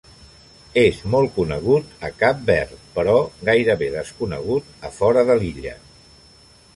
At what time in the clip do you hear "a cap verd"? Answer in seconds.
2.07-2.73